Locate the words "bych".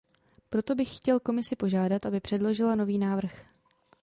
0.75-0.97